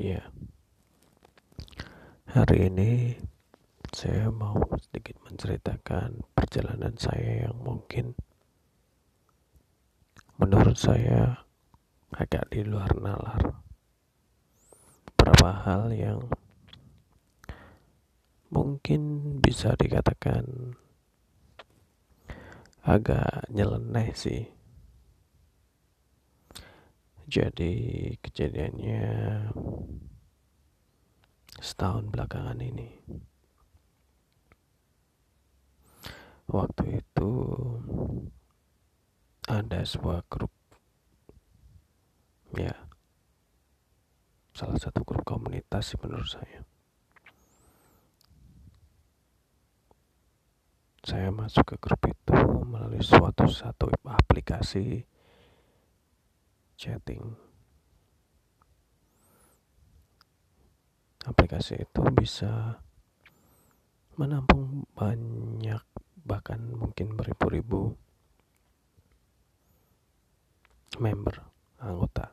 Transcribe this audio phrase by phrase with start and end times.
[0.00, 0.32] Ya,
[2.24, 3.20] hari ini
[3.92, 8.16] saya mau sedikit menceritakan perjalanan saya yang mungkin
[10.40, 11.44] menurut saya
[12.16, 13.60] agak di luar nalar.
[15.04, 16.32] Beberapa hal yang
[18.48, 20.80] mungkin bisa dikatakan
[22.88, 24.48] agak nyeleneh sih.
[27.30, 29.06] Jadi kejadiannya
[31.62, 32.90] setahun belakangan ini.
[36.50, 37.30] Waktu itu
[39.46, 40.50] ada sebuah grup
[42.58, 42.74] ya
[44.50, 46.66] salah satu grup komunitas sih menurut saya
[51.06, 52.34] saya masuk ke grup itu
[52.66, 55.06] melalui suatu satu aplikasi
[56.80, 57.36] chatting.
[61.28, 62.80] Aplikasi itu bisa
[64.16, 65.84] menampung banyak
[66.24, 67.92] bahkan mungkin beribu-ribu
[70.96, 71.44] member
[71.76, 72.32] anggota.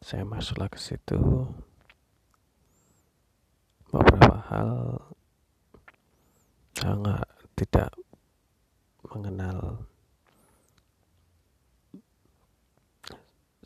[0.00, 1.20] Saya masuklah ke situ.
[3.92, 4.72] Beberapa hal
[6.72, 7.92] sangat tidak
[9.04, 9.84] mengenal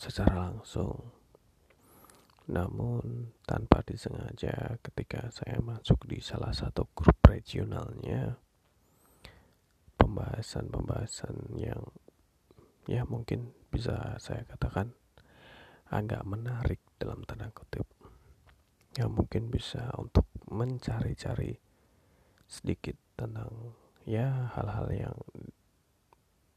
[0.01, 1.13] secara langsung.
[2.49, 8.41] Namun tanpa disengaja ketika saya masuk di salah satu grup regionalnya
[10.01, 11.85] pembahasan-pembahasan yang
[12.89, 14.97] ya mungkin bisa saya katakan
[15.93, 17.85] agak menarik dalam tanda kutip.
[18.97, 21.55] Yang mungkin bisa untuk mencari-cari
[22.51, 25.19] sedikit tentang ya hal-hal yang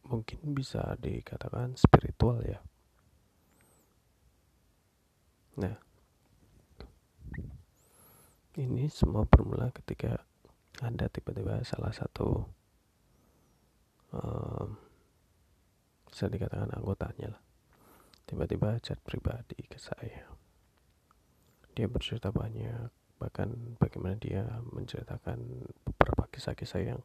[0.10, 2.66] mungkin bisa dikatakan spiritual ya
[5.54, 5.78] Nah,
[8.58, 10.18] ini semua bermula ketika
[10.82, 12.42] ada tiba-tiba salah satu
[14.18, 14.74] um,
[16.10, 17.42] bisa dikatakan anggotanya lah
[18.26, 20.26] tiba-tiba chat pribadi ke saya.
[21.78, 22.90] Dia bercerita banyak
[23.22, 24.42] bahkan bagaimana dia
[24.74, 27.02] menceritakan beberapa kisah-kisah yang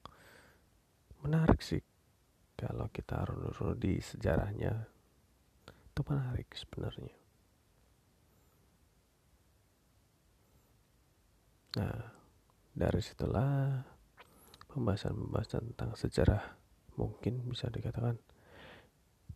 [1.21, 1.85] menarik sih.
[2.57, 4.89] Kalau kita runut di sejarahnya
[5.69, 7.28] itu menarik sebenarnya
[11.77, 12.01] Nah,
[12.73, 13.85] dari situlah
[14.73, 16.45] pembahasan-pembahasan tentang sejarah
[16.97, 18.17] mungkin bisa dikatakan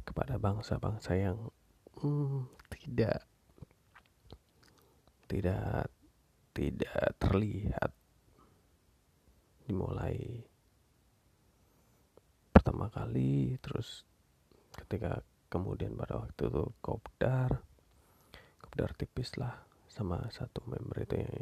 [0.02, 1.38] kepada bangsa-bangsa yang
[2.00, 3.22] hmm, tidak
[5.28, 5.88] tidak
[6.52, 7.90] tidak terlihat
[9.64, 10.44] dimulai
[12.52, 14.04] pertama kali terus
[14.76, 17.64] ketika kemudian pada waktu itu kopdar
[18.60, 21.36] kopdar tipis lah sama satu member itu yang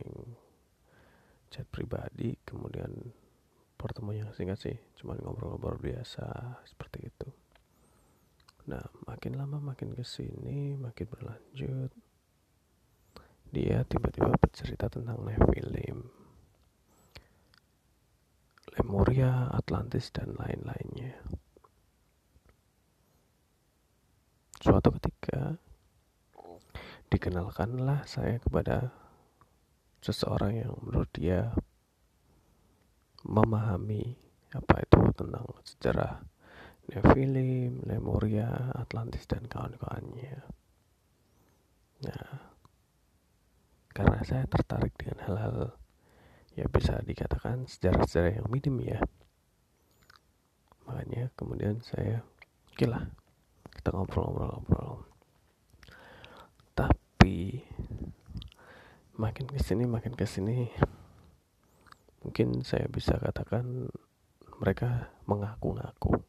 [1.50, 2.90] chat pribadi kemudian
[3.74, 6.24] pertemuan yang singkat sih cuma ngobrol-ngobrol biasa
[6.64, 7.28] seperti itu.
[8.70, 11.90] Nah makin lama makin ke sini makin berlanjut.
[13.50, 16.06] Dia tiba-tiba bercerita tentang Nephilim
[18.78, 21.18] Lemuria, Atlantis dan lain-lainnya.
[24.62, 25.58] Suatu ketika
[27.10, 28.94] dikenalkanlah saya kepada
[30.00, 31.52] seseorang yang menurut dia
[33.24, 34.16] memahami
[34.56, 36.24] apa itu tentang sejarah
[36.90, 40.42] Nephilim, Lemuria, Atlantis dan kawan-kawannya.
[42.02, 42.26] Nah,
[43.94, 45.78] karena saya tertarik dengan hal-hal
[46.58, 48.98] ya bisa dikatakan sejarah-sejarah yang minim ya.
[50.88, 52.26] Makanya kemudian saya
[52.74, 53.06] oke lah
[53.70, 55.06] kita ngobrol-ngobrol-ngobrol.
[56.74, 57.62] Tapi
[59.20, 60.72] makin ke sini makin ke sini
[62.24, 63.88] mungkin saya bisa katakan
[64.60, 66.20] mereka mengaku-ngaku.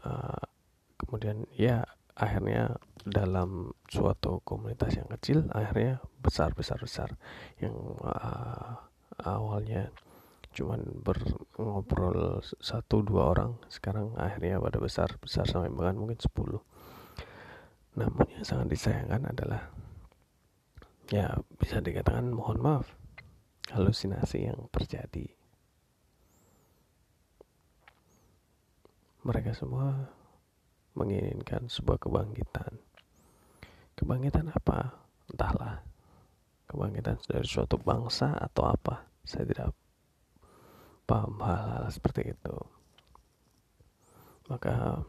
[0.00, 0.40] Uh,
[0.96, 1.84] kemudian ya
[2.16, 7.16] akhirnya dalam suatu komunitas yang kecil akhirnya besar besar besar
[7.60, 8.76] yang uh,
[9.24, 9.88] awalnya
[10.52, 16.60] cuman berngobrol satu dua orang sekarang akhirnya pada besar besar sampai bahkan mungkin sepuluh.
[17.96, 19.68] Namun yang sangat disayangkan adalah
[21.10, 22.86] ya bisa dikatakan mohon maaf.
[23.70, 25.30] Halusinasi yang terjadi.
[29.22, 30.10] Mereka semua
[30.96, 32.72] menginginkan sebuah kebangkitan.
[33.94, 34.96] Kebangkitan apa?
[35.30, 35.84] Entahlah.
[36.66, 39.06] Kebangkitan dari suatu bangsa atau apa?
[39.22, 39.70] Saya tidak
[41.04, 42.56] paham hal-hal seperti itu.
[44.50, 45.04] Maka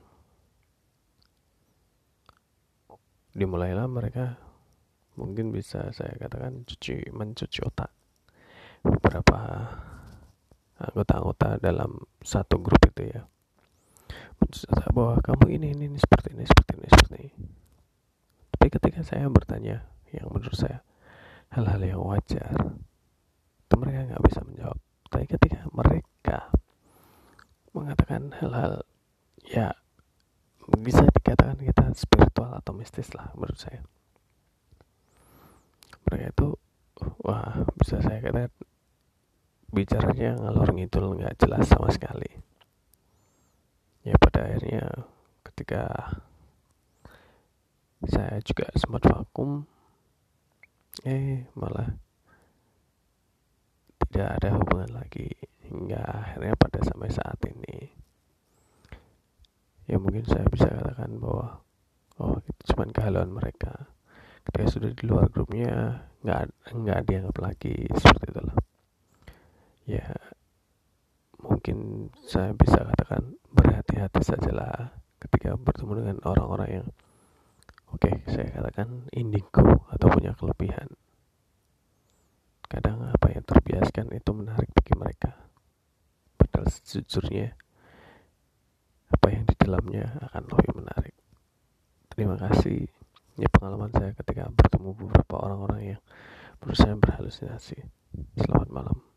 [3.33, 4.37] dimulailah mereka
[5.19, 7.91] mungkin bisa saya katakan cuci mencuci otak
[8.81, 9.37] beberapa
[10.81, 13.21] anggota-anggota dalam satu grup itu ya.
[14.41, 17.33] Mencuci otak bahwa kamu ini, ini ini seperti ini seperti ini seperti ini.
[18.55, 20.81] Tapi ketika saya bertanya yang menurut saya
[21.53, 22.55] hal-hal yang wajar
[23.67, 24.79] itu mereka nggak bisa menjawab.
[25.11, 26.39] Tapi ketika mereka
[27.71, 28.83] mengatakan hal-hal
[29.47, 29.75] ya
[30.79, 33.83] bisa dikatakan kita spiritual atau mistis lah menurut saya
[36.07, 36.47] mereka itu
[37.99, 38.53] saya katakan
[39.71, 42.31] bicaranya ngalor ngidul nggak jelas sama sekali.
[44.07, 44.87] Ya pada akhirnya
[45.43, 45.83] ketika
[48.07, 49.63] saya juga sempat vakum
[51.07, 51.95] eh malah
[54.11, 55.31] tidak ada hubungan lagi
[55.71, 57.87] hingga akhirnya pada sampai saat ini.
[59.87, 61.63] Ya mungkin saya bisa katakan bahwa
[62.19, 63.87] oh itu cuma kehaluan mereka.
[64.43, 68.57] Ketika sudah di luar grupnya nggak nggak dianggap lagi seperti itulah
[69.85, 70.07] ya
[71.41, 76.87] mungkin saya bisa katakan berhati-hati sajalah ketika bertemu dengan orang-orang yang
[77.91, 80.89] oke okay, saya katakan indigo atau punya kelebihan.
[82.71, 85.31] Kadang apa yang terbiaskan itu menarik bagi mereka.
[86.39, 87.51] Padahal sejujurnya
[89.11, 91.15] apa yang di dalamnya akan lebih menarik.
[92.15, 92.87] Terima kasih.
[93.35, 96.01] Ini pengalaman saya ketika bertemu beberapa orang-orang yang
[96.61, 97.81] berusaha berhalusinasi.
[98.37, 99.10] Selamat malam.